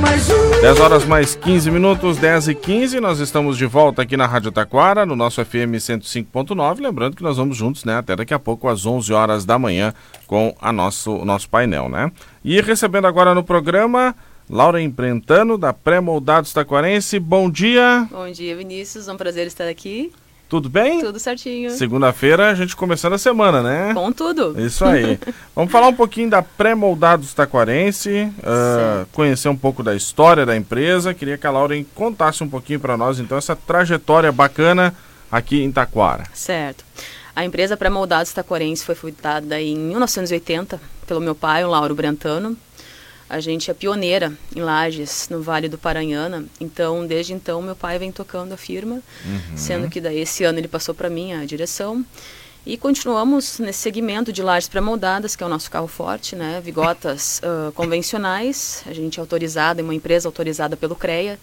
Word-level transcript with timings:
10 0.00 0.80
horas 0.80 1.04
mais 1.04 1.34
15 1.34 1.70
minutos, 1.70 2.16
10 2.16 2.48
e 2.48 2.54
15, 2.54 3.00
nós 3.00 3.18
estamos 3.20 3.58
de 3.58 3.66
volta 3.66 4.02
aqui 4.02 4.16
na 4.16 4.26
Rádio 4.26 4.50
Taquara, 4.50 5.04
no 5.04 5.14
nosso 5.14 5.44
FM 5.44 5.76
105.9. 5.76 6.80
Lembrando 6.80 7.16
que 7.16 7.22
nós 7.22 7.36
vamos 7.36 7.56
juntos, 7.56 7.84
né, 7.84 7.96
até 7.96 8.16
daqui 8.16 8.32
a 8.32 8.38
pouco, 8.38 8.68
às 8.68 8.86
11 8.86 9.12
horas 9.12 9.44
da 9.44 9.58
manhã, 9.58 9.92
com 10.26 10.54
a 10.60 10.72
nosso, 10.72 11.12
o 11.12 11.24
nosso 11.24 11.48
painel, 11.48 11.88
né? 11.88 12.10
E 12.44 12.60
recebendo 12.60 13.06
agora 13.06 13.34
no 13.34 13.44
programa 13.44 14.14
Laura 14.48 14.80
Emprentano, 14.80 15.56
da 15.56 15.72
Pré-Moldados 15.72 16.52
Taquarense. 16.52 17.18
Bom 17.18 17.50
dia. 17.50 18.08
Bom 18.10 18.30
dia, 18.30 18.56
Vinícius. 18.56 19.06
É 19.06 19.12
um 19.12 19.16
prazer 19.16 19.46
estar 19.46 19.68
aqui. 19.68 20.12
Tudo 20.50 20.68
bem? 20.68 20.98
Tudo 21.00 21.20
certinho. 21.20 21.70
Segunda-feira 21.70 22.50
a 22.50 22.54
gente 22.56 22.74
começando 22.74 23.12
a 23.12 23.18
semana, 23.18 23.62
né? 23.62 23.94
Com 23.94 24.10
tudo. 24.10 24.60
Isso 24.60 24.84
aí. 24.84 25.16
Vamos 25.54 25.70
falar 25.70 25.86
um 25.86 25.94
pouquinho 25.94 26.28
da 26.28 26.42
Pré-Moldados 26.42 27.32
Taquarense, 27.32 28.24
uh, 28.38 29.06
conhecer 29.12 29.48
um 29.48 29.56
pouco 29.56 29.80
da 29.80 29.94
história 29.94 30.44
da 30.44 30.56
empresa. 30.56 31.14
Queria 31.14 31.38
que 31.38 31.46
a 31.46 31.52
Lauren 31.52 31.86
contasse 31.94 32.42
um 32.42 32.48
pouquinho 32.48 32.80
para 32.80 32.96
nós, 32.96 33.20
então, 33.20 33.38
essa 33.38 33.54
trajetória 33.54 34.32
bacana 34.32 34.92
aqui 35.30 35.62
em 35.62 35.70
Taquara. 35.70 36.24
Certo. 36.34 36.84
A 37.36 37.44
empresa 37.44 37.76
Pré-Moldados 37.76 38.32
Taquarense 38.32 38.84
foi 38.84 38.96
fundada 38.96 39.60
em 39.60 39.78
1980 39.78 40.80
pelo 41.06 41.20
meu 41.20 41.36
pai, 41.36 41.64
o 41.64 41.70
Lauro 41.70 41.94
Brentano. 41.94 42.56
A 43.30 43.38
gente 43.38 43.70
é 43.70 43.74
pioneira 43.74 44.36
em 44.56 44.60
Lages, 44.60 45.28
no 45.30 45.40
Vale 45.40 45.68
do 45.68 45.78
Paranhana. 45.78 46.44
Então, 46.60 47.06
desde 47.06 47.32
então, 47.32 47.62
meu 47.62 47.76
pai 47.76 47.96
vem 47.96 48.10
tocando 48.10 48.52
a 48.52 48.56
firma, 48.56 48.96
uhum. 49.24 49.56
sendo 49.56 49.88
que 49.88 50.00
daí 50.00 50.18
esse 50.18 50.42
ano 50.42 50.58
ele 50.58 50.66
passou 50.66 50.92
para 50.92 51.08
mim 51.08 51.32
a 51.32 51.44
direção. 51.44 52.04
E 52.66 52.76
continuamos 52.76 53.60
nesse 53.60 53.78
segmento 53.78 54.32
de 54.32 54.42
lajes 54.42 54.68
pré-moldadas, 54.68 55.36
que 55.36 55.44
é 55.44 55.46
o 55.46 55.48
nosso 55.48 55.70
carro 55.70 55.86
forte, 55.86 56.34
né? 56.34 56.60
Vigotas 56.60 57.40
uh, 57.44 57.70
convencionais. 57.72 58.82
A 58.84 58.92
gente 58.92 59.18
é 59.18 59.20
autorizado, 59.20 59.80
é 59.80 59.84
uma 59.84 59.94
empresa 59.94 60.26
autorizada 60.26 60.76
pelo 60.76 60.96
CREA. 60.96 61.38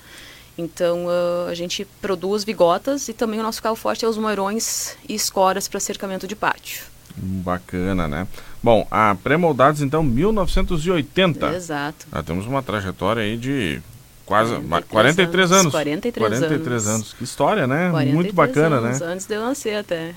Então, 0.58 1.06
uh, 1.06 1.48
a 1.50 1.54
gente 1.54 1.86
produz 2.02 2.44
vigotas 2.44 3.08
e 3.08 3.14
também 3.14 3.40
o 3.40 3.44
nosso 3.44 3.64
carro 3.64 3.78
forte 3.78 4.03
é 4.03 4.08
os 4.09 4.17
moirões 4.17 4.97
e 5.08 5.16
escoras 5.16 5.69
para 5.69 5.80
cercamento 5.80 6.28
de 6.28 6.36
pátio. 6.36 6.97
Bacana, 7.18 8.08
né? 8.08 8.28
Bom, 8.62 8.88
a 8.92 9.16
Pré-Moldados, 9.16 9.82
então, 9.82 10.04
1980. 10.04 11.56
Exato. 11.56 12.08
Já 12.14 12.24
temos 12.24 12.46
uma 12.46 12.62
trajetória 12.62 13.24
aí 13.24 13.38
de 13.38 13.82
quase 14.28 14.53
43, 14.56 14.89
43 14.89 15.52
anos. 15.53 15.72
43, 15.72 16.28
43 16.28 16.88
anos. 16.88 16.95
anos. 16.95 17.14
Que 17.14 17.23
história, 17.23 17.66
né? 17.66 17.89
Muito 18.14 18.36
bacana, 18.36 18.75
anos, 18.75 19.00
né? 19.00 19.08
Antes 19.08 19.25
de 19.25 19.34
eu 19.34 19.42
nascer 19.42 19.78
até. 19.78 20.14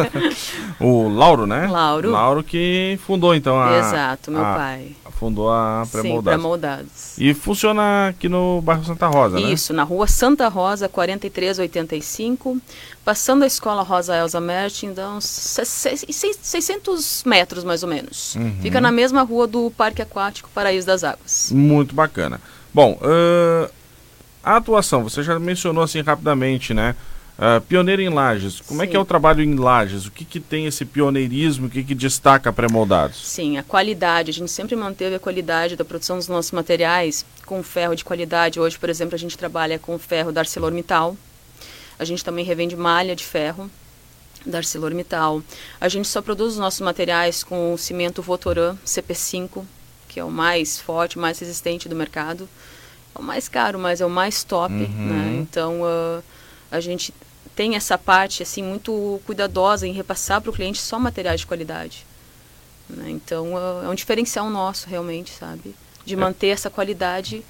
o 0.80 1.08
Lauro, 1.08 1.46
né? 1.46 1.66
Lauro. 1.66 2.10
Lauro 2.10 2.42
que 2.42 2.98
fundou 3.06 3.34
então 3.34 3.60
a 3.60 3.78
Exato, 3.78 4.30
meu 4.30 4.44
a, 4.44 4.54
pai. 4.54 4.96
Fundou 5.10 5.50
a 5.50 5.86
Pré-Moldados. 5.92 6.16
Sim, 6.16 6.22
Pré-Moldados. 6.22 7.18
E 7.18 7.34
funciona 7.34 8.08
aqui 8.08 8.28
no 8.28 8.62
bairro 8.62 8.84
Santa 8.84 9.06
Rosa, 9.06 9.38
né? 9.38 9.52
Isso, 9.52 9.72
na 9.74 9.82
rua 9.82 10.06
Santa 10.06 10.48
Rosa, 10.48 10.88
4385, 10.88 12.58
passando 13.04 13.44
a 13.44 13.46
escola 13.46 13.82
Rosa 13.82 14.16
Elza 14.16 14.40
Mertin, 14.40 14.94
uns 15.14 15.24
600 15.24 17.22
metros 17.24 17.64
mais 17.64 17.82
ou 17.82 17.88
menos. 17.88 18.34
Uhum. 18.34 18.56
Fica 18.62 18.80
na 18.80 18.90
mesma 18.90 19.22
rua 19.22 19.46
do 19.46 19.70
Parque 19.70 20.00
Aquático 20.00 20.48
Paraíso 20.54 20.86
das 20.86 21.04
Águas. 21.04 21.50
Muito 21.52 21.94
bacana. 21.94 22.40
Bom, 22.76 22.98
uh, 23.00 23.72
a 24.44 24.56
atuação, 24.56 25.02
você 25.02 25.22
já 25.22 25.38
mencionou 25.38 25.82
assim 25.82 26.02
rapidamente, 26.02 26.74
né? 26.74 26.94
Uh, 27.38 27.58
pioneiro 27.62 28.02
em 28.02 28.10
Lages, 28.10 28.60
como 28.60 28.80
Sim. 28.80 28.86
é 28.86 28.90
que 28.90 28.94
é 28.94 29.00
o 29.00 29.04
trabalho 29.06 29.42
em 29.42 29.54
Lages? 29.54 30.04
O 30.04 30.10
que, 30.10 30.26
que 30.26 30.38
tem 30.38 30.66
esse 30.66 30.84
pioneirismo, 30.84 31.68
o 31.68 31.70
que, 31.70 31.82
que 31.82 31.94
destaca 31.94 32.52
pré-moldados? 32.52 33.16
Sim, 33.28 33.56
a 33.56 33.62
qualidade, 33.62 34.30
a 34.30 34.34
gente 34.34 34.50
sempre 34.50 34.76
manteve 34.76 35.16
a 35.16 35.18
qualidade 35.18 35.74
da 35.74 35.86
produção 35.86 36.18
dos 36.18 36.28
nossos 36.28 36.52
materiais 36.52 37.24
com 37.46 37.62
ferro 37.62 37.96
de 37.96 38.04
qualidade. 38.04 38.60
Hoje, 38.60 38.78
por 38.78 38.90
exemplo, 38.90 39.14
a 39.14 39.18
gente 39.18 39.38
trabalha 39.38 39.78
com 39.78 39.98
ferro 39.98 40.30
da 40.30 40.42
ArcelorMittal, 40.42 41.16
a 41.98 42.04
gente 42.04 42.22
também 42.22 42.44
revende 42.44 42.76
malha 42.76 43.16
de 43.16 43.24
ferro 43.24 43.70
da 44.44 44.58
ArcelorMittal. 44.58 45.42
A 45.80 45.88
gente 45.88 46.08
só 46.08 46.20
produz 46.20 46.52
os 46.52 46.58
nossos 46.58 46.82
materiais 46.82 47.42
com 47.42 47.72
o 47.72 47.78
cimento 47.78 48.20
Votoran 48.20 48.76
CP5, 48.84 49.64
que 50.16 50.20
é 50.20 50.24
o 50.24 50.30
mais 50.30 50.80
forte, 50.80 51.18
mais 51.18 51.38
resistente 51.38 51.90
do 51.90 51.94
mercado. 51.94 52.48
É 53.16 53.20
o 53.20 53.22
mais 53.22 53.48
caro, 53.48 53.78
mas 53.78 54.00
é 54.00 54.06
o 54.06 54.10
mais 54.10 54.44
top, 54.44 54.72
uhum. 54.72 54.88
né? 54.88 55.38
Então, 55.40 55.82
uh, 55.82 56.22
a 56.70 56.80
gente 56.80 57.12
tem 57.54 57.74
essa 57.74 57.96
parte, 57.96 58.42
assim, 58.42 58.62
muito 58.62 59.20
cuidadosa 59.24 59.86
em 59.86 59.92
repassar 59.92 60.40
para 60.40 60.50
o 60.50 60.52
cliente 60.52 60.78
só 60.78 60.98
materiais 60.98 61.40
de 61.40 61.46
qualidade. 61.46 62.06
Né? 62.88 63.10
Então, 63.10 63.54
uh, 63.54 63.84
é 63.84 63.88
um 63.88 63.94
diferencial 63.94 64.50
nosso, 64.50 64.88
realmente, 64.88 65.32
sabe? 65.32 65.74
De 66.04 66.14
é. 66.14 66.16
manter 66.16 66.48
essa 66.48 66.68
qualidade 66.68 67.42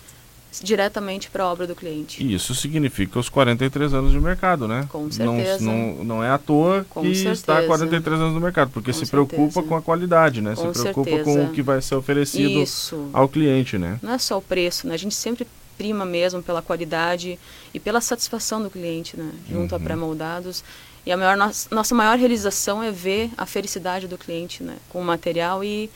diretamente 0.62 1.30
para 1.30 1.44
a 1.44 1.52
obra 1.52 1.66
do 1.66 1.74
cliente. 1.74 2.22
E 2.22 2.34
isso 2.34 2.54
significa 2.54 3.18
os 3.18 3.28
43 3.28 3.94
anos 3.94 4.12
de 4.12 4.20
mercado, 4.20 4.66
né? 4.66 4.86
Com 4.90 5.10
certeza. 5.10 5.64
Não, 5.64 5.72
não, 5.72 6.04
não 6.04 6.24
é 6.24 6.30
à 6.30 6.38
toa 6.38 6.86
com 6.88 7.02
que 7.02 7.14
certeza. 7.14 7.32
está 7.32 7.62
43 7.62 8.20
anos 8.20 8.34
no 8.34 8.40
mercado, 8.40 8.70
porque 8.70 8.92
com 8.92 8.98
se 8.98 9.06
certeza. 9.06 9.26
preocupa 9.26 9.62
com 9.62 9.76
a 9.76 9.82
qualidade, 9.82 10.40
né? 10.40 10.54
Com 10.54 10.72
se 10.72 10.80
preocupa 10.80 11.10
certeza. 11.10 11.38
com 11.38 11.44
o 11.44 11.52
que 11.52 11.62
vai 11.62 11.80
ser 11.80 11.94
oferecido 11.94 12.60
isso. 12.60 13.10
ao 13.12 13.28
cliente, 13.28 13.78
né? 13.78 13.98
Não 14.02 14.12
é 14.12 14.18
só 14.18 14.38
o 14.38 14.42
preço, 14.42 14.86
né? 14.86 14.94
A 14.94 14.98
gente 14.98 15.14
sempre 15.14 15.46
prima 15.76 16.04
mesmo 16.04 16.42
pela 16.42 16.62
qualidade 16.62 17.38
e 17.72 17.78
pela 17.78 18.00
satisfação 18.00 18.62
do 18.62 18.70
cliente, 18.70 19.16
né? 19.16 19.30
Junto 19.50 19.74
uhum. 19.74 19.80
a 19.80 19.84
pré-moldados. 19.84 20.64
E 21.04 21.12
a 21.12 21.16
maior, 21.16 21.36
nossa 21.36 21.94
maior 21.94 22.18
realização 22.18 22.82
é 22.82 22.90
ver 22.90 23.30
a 23.36 23.46
felicidade 23.46 24.08
do 24.08 24.18
cliente, 24.18 24.62
né? 24.62 24.76
Com 24.88 25.00
o 25.00 25.04
material 25.04 25.62
e, 25.62 25.90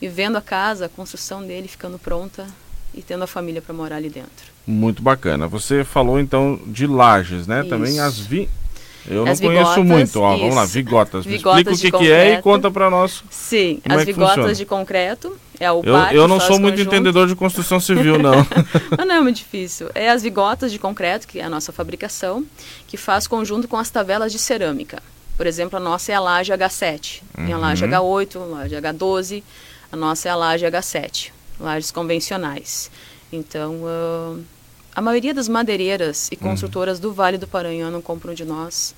e 0.00 0.08
vendo 0.08 0.36
a 0.36 0.42
casa, 0.42 0.86
a 0.86 0.88
construção 0.88 1.46
dele 1.46 1.68
ficando 1.68 1.98
pronta 1.98 2.46
e 2.96 3.02
tendo 3.02 3.24
a 3.24 3.26
família 3.26 3.60
para 3.60 3.74
morar 3.74 3.96
ali 3.96 4.08
dentro. 4.08 4.50
Muito 4.66 5.02
bacana. 5.02 5.46
Você 5.46 5.84
falou 5.84 6.18
então 6.18 6.58
de 6.66 6.86
lajes, 6.86 7.46
né? 7.46 7.60
Isso. 7.60 7.68
Também 7.68 8.00
as 8.00 8.18
vi 8.18 8.48
eu 9.08 9.22
as 9.22 9.40
não 9.40 9.50
vigotas, 9.50 9.74
conheço 9.74 9.84
muito. 9.84 10.20
Ó, 10.20 10.36
vamos 10.36 10.54
lá, 10.54 10.64
vigotas. 10.64 11.24
vigotas 11.24 11.74
explica 11.74 11.96
o 11.96 12.00
que, 12.00 12.06
que, 12.06 12.12
é 12.12 12.34
e 12.34 12.42
conta 12.42 12.70
para 12.70 12.90
nós. 12.90 13.22
Sim, 13.30 13.80
as 13.88 14.02
é 14.02 14.04
vigotas 14.04 14.58
de 14.58 14.64
concreto. 14.64 15.36
É 15.58 15.70
o 15.70 15.80
eu, 15.84 15.96
eu 16.12 16.28
não 16.28 16.38
sou 16.40 16.58
muito 16.58 16.74
conjunto. 16.74 16.94
entendedor 16.94 17.26
de 17.28 17.34
construção 17.34 17.78
civil, 17.80 18.18
não. 18.18 18.46
não 19.06 19.14
é 19.14 19.20
muito 19.20 19.36
difícil. 19.36 19.88
É 19.94 20.10
as 20.10 20.22
vigotas 20.22 20.72
de 20.72 20.78
concreto, 20.78 21.26
que 21.26 21.38
é 21.38 21.44
a 21.44 21.48
nossa 21.48 21.72
fabricação, 21.72 22.44
que 22.86 22.96
faz 22.96 23.26
conjunto 23.26 23.68
com 23.68 23.76
as 23.76 23.88
tabelas 23.88 24.32
de 24.32 24.38
cerâmica. 24.38 25.02
Por 25.36 25.46
exemplo, 25.46 25.76
a 25.78 25.80
nossa 25.80 26.12
é 26.12 26.14
a 26.14 26.20
laje 26.20 26.52
H7. 26.52 27.22
Tem 27.34 27.52
a 27.52 27.58
laje 27.58 27.84
H8, 27.84 28.36
a 28.36 28.44
laje 28.44 28.74
H12. 28.74 29.42
A 29.92 29.96
nossa 29.96 30.28
é 30.28 30.32
a 30.32 30.36
laje 30.36 30.66
H7 30.66 31.35
lajes 31.58 31.90
convencionais. 31.90 32.90
Então, 33.32 33.74
uh, 33.82 34.42
a 34.94 35.02
maioria 35.02 35.34
das 35.34 35.48
madeireiras 35.48 36.28
e 36.30 36.34
uhum. 36.34 36.50
construtoras 36.50 36.98
uhum. 36.98 37.02
do 37.02 37.12
Vale 37.12 37.38
do 37.38 37.46
Paranhão 37.46 38.00
compram 38.00 38.34
de 38.34 38.44
nós. 38.44 38.94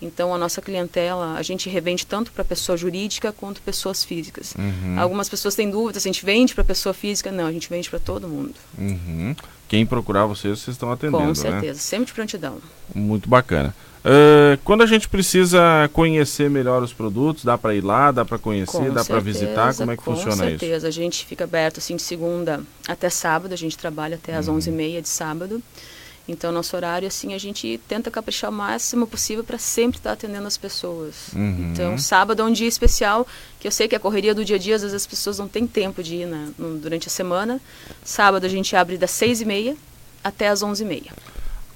Então, 0.00 0.34
a 0.34 0.38
nossa 0.38 0.60
clientela, 0.60 1.36
a 1.38 1.42
gente 1.42 1.70
revende 1.70 2.06
tanto 2.06 2.30
para 2.30 2.44
pessoa 2.44 2.76
jurídica 2.76 3.32
quanto 3.32 3.62
pessoas 3.62 4.04
físicas. 4.04 4.54
Uhum. 4.58 5.00
Algumas 5.00 5.28
pessoas 5.28 5.54
têm 5.54 5.70
dúvidas, 5.70 6.02
a 6.04 6.08
gente 6.08 6.24
vende 6.24 6.54
para 6.54 6.64
pessoa 6.64 6.92
física? 6.92 7.32
Não, 7.32 7.46
a 7.46 7.52
gente 7.52 7.68
vende 7.68 7.88
para 7.88 7.98
todo 7.98 8.28
mundo. 8.28 8.54
Uhum. 8.76 9.34
Quem 9.68 9.84
procurar 9.84 10.26
vocês, 10.26 10.60
vocês 10.60 10.74
estão 10.74 10.92
atendendo, 10.92 11.18
Com 11.18 11.28
né? 11.28 11.34
certeza, 11.34 11.72
né? 11.74 11.78
sempre 11.78 12.06
de 12.06 12.12
prontidão. 12.14 12.58
Muito 12.94 13.28
bacana. 13.28 13.74
Uh, 14.06 14.56
quando 14.62 14.82
a 14.82 14.86
gente 14.86 15.08
precisa 15.08 15.90
conhecer 15.92 16.48
melhor 16.48 16.80
os 16.80 16.92
produtos, 16.92 17.44
dá 17.44 17.58
para 17.58 17.74
ir 17.74 17.82
lá, 17.82 18.12
dá 18.12 18.24
para 18.24 18.38
conhecer, 18.38 18.78
com 18.78 18.92
dá 18.92 19.04
para 19.04 19.18
visitar, 19.18 19.74
como 19.74 19.90
é 19.90 19.96
que 19.96 20.02
funciona 20.04 20.30
isso? 20.30 20.42
Com 20.42 20.48
certeza, 20.48 20.86
a 20.86 20.90
gente 20.92 21.26
fica 21.26 21.42
aberto 21.42 21.78
assim 21.78 21.96
de 21.96 22.02
segunda 22.02 22.60
até 22.86 23.10
sábado, 23.10 23.52
a 23.52 23.56
gente 23.56 23.76
trabalha 23.76 24.14
até 24.14 24.36
às 24.36 24.46
uhum. 24.46 24.58
11h30 24.58 25.00
de 25.00 25.08
sábado. 25.08 25.62
Então, 26.28 26.50
nosso 26.50 26.74
horário, 26.74 27.06
assim, 27.06 27.34
a 27.34 27.38
gente 27.38 27.80
tenta 27.86 28.10
caprichar 28.10 28.50
o 28.50 28.52
máximo 28.52 29.06
possível 29.06 29.44
para 29.44 29.58
sempre 29.58 29.98
estar 29.98 30.10
tá 30.10 30.14
atendendo 30.14 30.46
as 30.46 30.56
pessoas. 30.56 31.28
Uhum. 31.34 31.70
Então, 31.72 31.96
sábado 31.96 32.42
é 32.42 32.44
um 32.44 32.52
dia 32.52 32.66
especial, 32.66 33.26
que 33.60 33.68
eu 33.68 33.70
sei 33.70 33.86
que 33.86 33.94
a 33.94 34.00
correria 34.00 34.34
do 34.34 34.44
dia 34.44 34.56
a 34.56 34.58
dia, 34.58 34.74
às 34.74 34.82
vezes 34.82 34.94
as 34.94 35.06
pessoas 35.06 35.38
não 35.38 35.46
têm 35.46 35.66
tempo 35.66 36.02
de 36.02 36.16
ir 36.16 36.26
né, 36.26 36.48
durante 36.82 37.06
a 37.06 37.10
semana. 37.10 37.60
Sábado 38.04 38.44
a 38.44 38.48
gente 38.48 38.74
abre 38.74 38.98
das 38.98 39.12
6h30 39.12 39.76
até 40.24 40.48
às 40.48 40.62
11h30. 40.62 41.12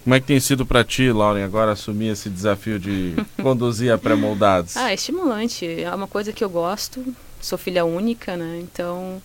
Como 0.03 0.15
é 0.15 0.21
que 0.21 0.27
tem 0.27 0.41
sido 0.41 0.65
para 0.65 0.83
ti, 0.83 1.13
Lauren, 1.13 1.45
agora 1.45 1.73
assumir 1.73 2.09
esse 2.09 2.29
desafio 2.29 2.79
de 2.79 3.15
conduzir 3.41 3.93
a 3.93 3.99
pré-moldados? 3.99 4.77
Ah, 4.77 4.91
é 4.91 4.95
estimulante. 4.95 5.67
É 5.67 5.95
uma 5.95 6.09
coisa 6.09 6.33
que 6.33 6.43
eu 6.43 6.49
gosto. 6.49 7.05
Sou 7.41 7.59
filha 7.59 7.85
única, 7.85 8.37
né? 8.37 8.61
Então, 8.63 9.23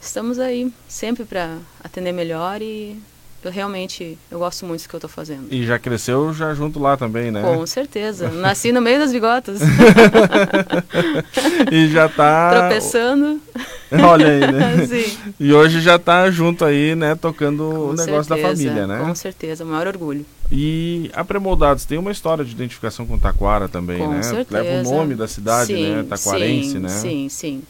estamos 0.00 0.38
aí 0.38 0.72
sempre 0.86 1.24
para 1.24 1.58
atender 1.82 2.12
melhor 2.12 2.60
e 2.60 3.00
eu 3.42 3.50
realmente 3.50 4.16
eu 4.30 4.38
gosto 4.38 4.64
muito 4.64 4.82
do 4.82 4.88
que 4.88 4.94
eu 4.94 4.98
estou 4.98 5.10
fazendo. 5.10 5.48
E 5.50 5.66
já 5.66 5.78
cresceu 5.78 6.32
já 6.32 6.54
junto 6.54 6.78
lá 6.78 6.96
também, 6.96 7.30
né? 7.30 7.42
Com 7.42 7.66
certeza. 7.66 8.30
Nasci 8.30 8.72
no 8.72 8.80
meio 8.80 8.98
das 8.98 9.12
bigotas. 9.12 9.60
e 11.70 11.88
já 11.88 12.06
está 12.06 12.50
tropeçando. 12.54 13.40
Olha 14.08 14.28
aí, 14.28 14.40
né? 14.40 14.86
Sim. 14.86 15.16
E 15.38 15.52
hoje 15.52 15.80
já 15.80 15.96
está 15.96 16.30
junto 16.30 16.64
aí, 16.64 16.94
né, 16.94 17.14
tocando 17.14 17.58
Com 17.58 17.64
o 17.64 17.94
negócio 17.94 18.04
certeza, 18.04 18.28
da 18.28 18.36
família, 18.36 18.86
né? 18.86 19.04
Com 19.04 19.14
certeza, 19.14 19.64
maior 19.64 19.86
orgulho. 19.86 20.24
E 20.50 21.10
a 21.14 21.24
Premoldados 21.24 21.84
tem 21.84 21.98
uma 21.98 22.12
história 22.12 22.44
de 22.44 22.52
identificação 22.52 23.06
com 23.06 23.18
Taquara 23.18 23.68
também, 23.68 23.98
com 23.98 24.08
né? 24.08 24.22
Certeza. 24.22 24.62
Leva 24.62 24.88
o 24.88 24.92
nome 24.92 25.14
da 25.14 25.26
cidade, 25.26 25.74
sim, 25.74 25.94
né? 25.94 26.04
Taquarense, 26.08 26.72
sim, 26.72 26.78
né? 26.78 26.88
Sim, 26.88 27.28
sim. 27.28 27.62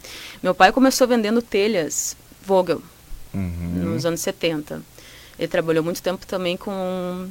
Meu 0.43 0.55
pai 0.55 0.73
começou 0.73 1.07
vendendo 1.07 1.41
telhas 1.41 2.17
Vogel 2.45 2.83
uhum. 3.33 3.95
nos 3.95 4.05
anos 4.05 4.21
70. 4.21 4.83
Ele 5.39 5.49
trabalhou 5.49 5.83
muito 5.83 6.03
tempo 6.03 6.27
também 6.27 6.57
com 6.57 7.29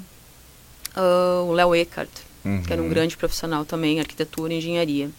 uh, 0.95 1.45
o 1.47 1.51
Léo 1.53 1.75
Eckert, 1.75 2.09
uhum. 2.43 2.61
que 2.61 2.73
era 2.73 2.81
um 2.81 2.85
uhum. 2.85 2.91
grande 2.91 3.15
profissional 3.15 3.65
também, 3.65 3.99
arquitetura 3.99 4.53
e 4.53 4.57
engenharia. 4.57 5.09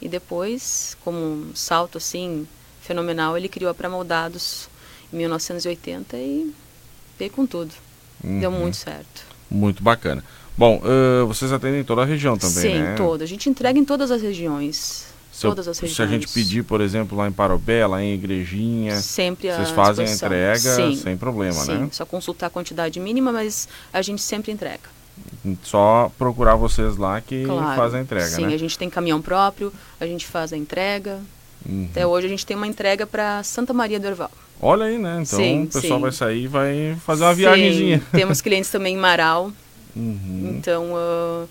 E 0.00 0.08
depois, 0.08 0.96
como 1.04 1.18
um 1.18 1.50
salto 1.54 1.98
assim 1.98 2.46
fenomenal, 2.80 3.36
ele 3.36 3.48
criou 3.48 3.70
a 3.70 3.74
Pré-Moldados 3.74 4.68
em 5.12 5.16
1980 5.16 6.16
e 6.16 6.54
veio 7.18 7.30
com 7.30 7.46
tudo. 7.46 7.72
Uhum. 8.22 8.40
Deu 8.40 8.50
muito 8.50 8.76
certo. 8.76 9.26
Muito 9.50 9.82
bacana. 9.82 10.24
Bom, 10.56 10.82
uh, 10.82 11.26
vocês 11.26 11.52
atendem 11.52 11.84
toda 11.84 12.02
a 12.02 12.04
região 12.04 12.36
também, 12.36 12.62
Sim, 12.62 12.78
né? 12.80 12.90
Sim, 12.90 12.96
toda. 12.96 13.24
A 13.24 13.26
gente 13.26 13.48
entrega 13.48 13.78
em 13.78 13.84
todas 13.84 14.10
as 14.10 14.20
regiões. 14.20 15.06
Se 15.38 15.42
todas 15.42 15.66
eu, 15.66 15.70
as 15.70 15.78
regiões. 15.78 15.96
Se 15.96 16.02
a 16.02 16.06
gente 16.06 16.28
pedir, 16.28 16.64
por 16.64 16.80
exemplo, 16.80 17.16
lá 17.16 17.28
em 17.28 17.32
Parobé, 17.32 17.86
lá 17.86 18.02
em 18.02 18.14
Igrejinha, 18.14 18.96
sempre 19.00 19.48
vocês 19.52 19.70
fazem 19.70 20.04
a 20.04 20.10
entrega 20.10 20.58
Sim. 20.58 20.96
sem 20.96 21.16
problema, 21.16 21.52
Sim. 21.64 21.78
né? 21.78 21.88
Só 21.92 22.04
consultar 22.04 22.48
a 22.48 22.50
quantidade 22.50 22.98
mínima, 22.98 23.30
mas 23.30 23.68
a 23.92 24.02
gente 24.02 24.20
sempre 24.20 24.50
entrega. 24.50 24.90
Só 25.62 26.10
procurar 26.18 26.56
vocês 26.56 26.96
lá 26.96 27.20
que 27.20 27.44
claro. 27.44 27.76
fazem 27.76 28.00
a 28.00 28.02
entrega, 28.02 28.26
Sim, 28.26 28.46
né? 28.46 28.54
a 28.54 28.58
gente 28.58 28.76
tem 28.76 28.90
caminhão 28.90 29.22
próprio, 29.22 29.72
a 30.00 30.06
gente 30.06 30.26
faz 30.26 30.52
a 30.52 30.56
entrega. 30.56 31.20
Uhum. 31.64 31.88
Até 31.90 32.04
hoje 32.06 32.26
a 32.26 32.30
gente 32.30 32.44
tem 32.44 32.56
uma 32.56 32.66
entrega 32.66 33.06
para 33.06 33.42
Santa 33.44 33.72
Maria 33.72 34.00
do 34.00 34.06
Herval. 34.06 34.30
Olha 34.60 34.86
aí, 34.86 34.98
né? 34.98 35.22
Então 35.22 35.38
sim, 35.38 35.64
o 35.64 35.66
pessoal 35.66 35.98
sim. 35.98 36.02
vai 36.02 36.12
sair 36.12 36.42
e 36.44 36.46
vai 36.48 36.96
fazer 37.04 37.24
uma 37.24 37.34
viagemzinha. 37.34 38.02
Temos 38.10 38.40
clientes 38.40 38.70
também 38.70 38.94
em 38.94 38.98
Marau. 38.98 39.52
Uhum. 39.94 40.56
Então 40.58 40.92
uh, 40.92 41.48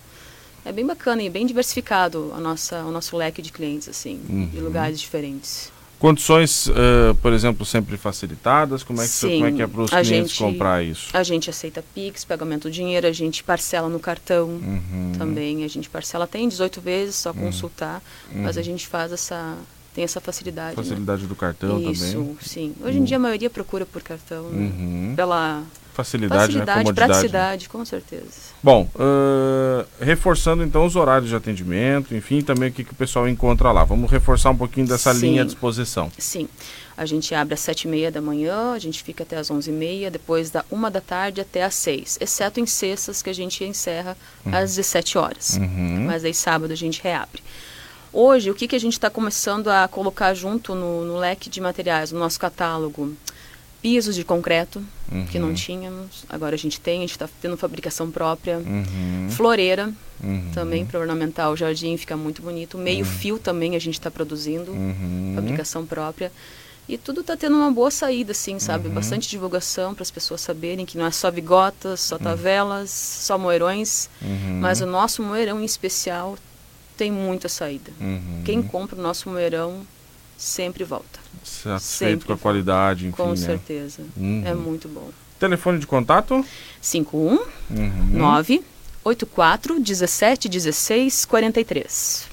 é 0.67 0.71
bem 0.71 0.85
bacana 0.85 1.23
e 1.23 1.29
bem 1.29 1.45
diversificado 1.45 2.33
a 2.35 2.39
nossa, 2.39 2.83
o 2.83 2.91
nosso 2.91 3.15
leque 3.15 3.41
de 3.41 3.51
clientes, 3.51 3.87
assim, 3.87 4.19
uhum. 4.29 4.47
de 4.47 4.59
lugares 4.59 4.99
diferentes. 4.99 5.71
Condições, 5.97 6.67
uh, 6.67 7.15
por 7.21 7.33
exemplo, 7.33 7.65
sempre 7.65 7.97
facilitadas? 7.97 8.83
Como 8.83 9.01
é 9.01 9.05
que, 9.05 9.09
Sim, 9.09 9.37
como 9.37 9.45
é, 9.47 9.51
que 9.51 9.61
é 9.63 9.67
para 9.67 9.81
os 9.81 9.89
clientes 9.89 10.31
gente, 10.31 10.37
comprar 10.37 10.83
isso? 10.83 11.09
A 11.11 11.23
gente 11.23 11.49
aceita 11.49 11.83
Pix, 11.95 12.23
pagamento 12.23 12.63
do 12.67 12.71
dinheiro, 12.71 13.07
a 13.07 13.11
gente 13.11 13.43
parcela 13.43 13.89
no 13.89 13.99
cartão 13.99 14.47
uhum. 14.47 15.13
também. 15.17 15.63
A 15.63 15.67
gente 15.67 15.89
parcela, 15.89 16.27
tem 16.27 16.47
18 16.47 16.81
vezes, 16.81 17.15
só 17.15 17.31
Uhum. 17.31 17.35
consultar, 17.37 18.03
mas 18.31 18.57
a 18.57 18.61
gente 18.61 18.85
faz 18.87 19.11
essa. 19.11 19.57
Tem 19.95 20.03
essa 20.03 20.21
facilidade. 20.21 20.75
Facilidade 20.75 21.23
né? 21.23 21.27
do 21.27 21.35
cartão 21.35 21.79
Isso, 21.91 22.11
também. 22.11 22.37
sim. 22.41 22.75
Hoje 22.83 22.99
em 22.99 23.03
dia 23.03 23.17
a 23.17 23.19
maioria 23.19 23.49
procura 23.49 23.83
por 23.83 24.03
cartão, 24.03 24.43
né? 24.49 24.71
Uhum. 24.71 25.13
Pela 25.15 25.63
Facilidade, 25.97 26.41
facilidade, 26.41 26.77
né? 26.77 26.83
Comodidade. 26.83 27.11
praticidade, 27.11 27.69
com 27.69 27.83
certeza. 27.83 28.25
Bom, 28.61 28.87
uh, 28.93 29.83
reforçando 29.99 30.63
então 30.63 30.85
os 30.85 30.95
horários 30.95 31.27
de 31.27 31.35
atendimento, 31.35 32.13
enfim, 32.13 32.41
também 32.41 32.69
o 32.69 32.71
que, 32.71 32.83
que 32.83 32.91
o 32.91 32.95
pessoal 32.95 33.27
encontra 33.27 33.71
lá. 33.71 33.83
Vamos 33.83 34.11
reforçar 34.11 34.51
um 34.51 34.55
pouquinho 34.55 34.85
dessa 34.85 35.11
Sim. 35.11 35.21
linha 35.21 35.41
à 35.41 35.45
disposição. 35.45 36.11
Sim. 36.15 36.47
A 36.95 37.03
gente 37.07 37.33
abre 37.33 37.55
às 37.55 37.61
sete 37.61 37.83
e 37.83 37.87
meia 37.87 38.11
da 38.11 38.21
manhã, 38.21 38.73
a 38.73 38.79
gente 38.79 39.01
fica 39.01 39.23
até 39.23 39.37
às 39.37 39.49
onze 39.49 39.71
e 39.71 39.73
meia, 39.73 40.11
depois 40.11 40.51
da 40.51 40.63
uma 40.69 40.91
da 40.91 41.01
tarde 41.01 41.41
até 41.41 41.63
às 41.63 41.73
seis, 41.73 42.15
exceto 42.21 42.59
em 42.59 42.67
sextas 42.67 43.23
que 43.23 43.31
a 43.31 43.33
gente 43.33 43.63
encerra 43.63 44.15
às 44.45 44.75
17 44.75 45.17
horas. 45.17 45.57
Uhum. 45.57 46.05
Mas 46.05 46.23
aí 46.23 46.33
sábado 46.33 46.71
a 46.71 46.77
gente 46.77 47.01
reabre. 47.01 47.41
Hoje, 48.13 48.51
o 48.51 48.53
que, 48.53 48.67
que 48.67 48.75
a 48.75 48.79
gente 48.79 48.93
está 48.93 49.09
começando 49.09 49.67
a 49.67 49.87
colocar 49.87 50.35
junto 50.35 50.75
no, 50.75 51.03
no 51.05 51.17
leque 51.17 51.49
de 51.49 51.59
materiais, 51.59 52.11
no 52.11 52.19
nosso 52.19 52.39
catálogo? 52.39 53.15
Pisos 53.89 54.15
de 54.15 54.25
concreto, 54.25 54.83
que 55.31 55.39
não 55.39 55.47
Uhum. 55.47 55.53
tínhamos, 55.53 56.25
agora 56.27 56.55
a 56.55 56.57
gente 56.57 56.77
tem, 56.77 56.97
a 56.97 57.01
gente 57.03 57.11
está 57.11 57.29
tendo 57.41 57.55
fabricação 57.55 58.11
própria. 58.11 58.57
Uhum. 58.57 59.29
Floreira, 59.29 59.93
Uhum. 60.21 60.51
também 60.53 60.85
para 60.85 60.99
ornamentar 60.99 61.49
o 61.49 61.55
jardim, 61.55 61.95
fica 61.95 62.17
muito 62.17 62.41
bonito. 62.41 62.77
Meio 62.77 63.05
fio 63.05 63.39
também 63.39 63.77
a 63.77 63.79
gente 63.79 63.93
está 63.93 64.11
produzindo, 64.11 64.71
Uhum. 64.73 65.31
fabricação 65.35 65.85
própria. 65.85 66.33
E 66.85 66.97
tudo 66.97 67.21
está 67.21 67.37
tendo 67.37 67.55
uma 67.55 67.71
boa 67.71 67.89
saída, 67.89 68.33
assim, 68.33 68.55
Uhum. 68.55 68.59
sabe? 68.59 68.89
Bastante 68.89 69.29
divulgação 69.29 69.93
para 69.95 70.03
as 70.03 70.11
pessoas 70.11 70.41
saberem 70.41 70.85
que 70.85 70.97
não 70.97 71.05
é 71.05 71.11
só 71.11 71.31
bigotas, 71.31 72.01
só 72.01 72.17
tavelas, 72.17 72.89
só 72.89 73.37
moeirões, 73.37 74.09
Uhum. 74.21 74.59
mas 74.59 74.81
o 74.81 74.85
nosso 74.85 75.23
moeirão 75.23 75.61
em 75.61 75.65
especial 75.65 76.37
tem 76.97 77.09
muita 77.09 77.47
saída. 77.47 77.93
Uhum. 78.01 78.41
Quem 78.43 78.61
compra 78.61 78.97
o 78.99 79.01
nosso 79.01 79.29
moeirão 79.29 79.87
sempre 80.37 80.83
volta. 80.83 81.25
Satisfeito 81.47 82.11
sempre 82.11 82.27
com 82.27 82.33
a 82.33 82.37
qualidade, 82.37 83.07
enfim, 83.07 83.15
Com 83.15 83.29
né? 83.29 83.35
certeza. 83.35 84.01
Uhum. 84.15 84.43
É 84.45 84.53
muito 84.53 84.87
bom. 84.87 85.09
Telefone 85.39 85.79
de 85.79 85.87
contato? 85.87 86.43
51 86.81 87.39
Uhum. 87.69 88.09
9 88.13 88.61
84 89.03 89.79
17 89.79 90.49
16 90.49 91.25
43. 91.25 92.27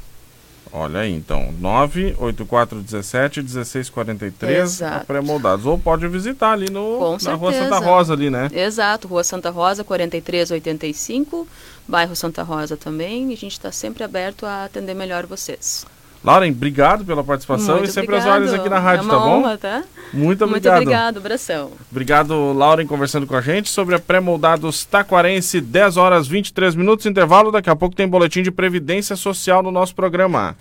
Olha 0.77 1.01
aí, 1.01 1.13
então, 1.15 1.53
98417 1.61 3.41
1643 3.43 4.59
Exato. 4.59 5.07
pré-moldados. 5.07 5.67
Ou 5.67 5.79
pode 5.79 6.09
visitar 6.09 6.51
ali 6.53 6.69
no, 6.69 6.99
Com 6.99 7.19
na 7.25 7.35
Rua. 7.35 7.53
Santa 7.53 7.79
Rosa 7.79 8.13
ali, 8.13 8.29
né? 8.29 8.51
Exato, 8.53 9.07
Rua 9.07 9.23
Santa 9.23 9.51
Rosa, 9.51 9.85
4385, 9.85 11.47
bairro 11.87 12.17
Santa 12.17 12.43
Rosa 12.43 12.77
também. 12.77 13.31
E 13.31 13.35
a 13.35 13.37
gente 13.37 13.53
está 13.53 13.71
sempre 13.71 14.03
aberto 14.03 14.47
a 14.47 14.65
atender 14.65 14.95
melhor 14.95 15.27
vocês. 15.27 15.87
Lauren, 16.25 16.51
obrigado 16.51 17.05
pela 17.05 17.23
participação 17.23 17.77
Muito 17.77 17.91
e 17.91 17.93
sempre 17.93 18.17
as 18.17 18.25
obrigado. 18.25 18.49
horas 18.49 18.55
aqui 18.59 18.69
na 18.71 18.79
rádio, 18.79 19.03
é 19.03 19.05
uma 19.05 19.13
tá 19.13 19.19
bom? 19.21 19.39
honra, 19.41 19.59
tá? 19.59 19.85
Muito 20.13 20.25
Muito 20.25 20.45
obrigado. 20.45 20.77
obrigado, 20.81 21.17
abração. 21.19 21.71
Obrigado, 21.91 22.53
Lauren, 22.55 22.87
conversando 22.87 23.27
com 23.27 23.37
a 23.37 23.43
gente 23.43 23.69
sobre 23.69 23.95
a 23.95 23.99
pré-moldados 23.99 24.85
Taquarense, 24.87 25.61
10 25.61 25.97
horas 25.99 26.27
23 26.27 26.75
minutos, 26.77 27.05
intervalo. 27.05 27.53
Daqui 27.53 27.69
a 27.69 27.77
pouco 27.77 27.95
tem 27.95 28.09
boletim 28.09 28.43
de 28.43 28.51
Previdência 28.51 29.17
Social 29.17 29.63
no 29.63 29.71
nosso 29.71 29.95
programa. 29.95 30.57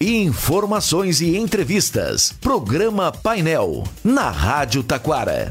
Informações 0.00 1.20
e 1.20 1.36
entrevistas. 1.36 2.32
Programa 2.40 3.12
Painel. 3.12 3.84
Na 4.02 4.30
Rádio 4.30 4.82
Taquara. 4.82 5.50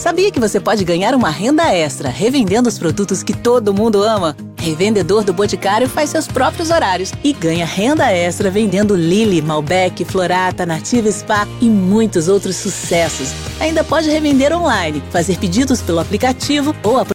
Sabia 0.00 0.30
que 0.30 0.40
você 0.40 0.58
pode 0.58 0.82
ganhar 0.82 1.14
uma 1.14 1.28
renda 1.28 1.74
extra 1.74 2.08
revendendo 2.08 2.70
os 2.70 2.78
produtos 2.78 3.22
que 3.22 3.34
todo 3.34 3.74
mundo 3.74 4.02
ama? 4.02 4.34
Revendedor 4.56 5.22
do 5.24 5.34
Boticário 5.34 5.86
faz 5.86 6.08
seus 6.08 6.26
próprios 6.26 6.70
horários 6.70 7.12
e 7.22 7.34
ganha 7.34 7.66
renda 7.66 8.10
extra 8.10 8.50
vendendo 8.50 8.96
Lily, 8.96 9.42
Malbec, 9.42 10.02
Florata, 10.06 10.64
Nativa 10.64 11.12
Spa 11.12 11.46
e 11.60 11.66
muitos 11.66 12.28
outros 12.28 12.56
sucessos. 12.56 13.28
Ainda 13.60 13.84
pode 13.84 14.08
revender 14.08 14.56
online, 14.56 15.02
fazer 15.10 15.36
pedidos 15.36 15.82
pelo 15.82 15.98
aplicativo 15.98 16.74
ou 16.82 16.98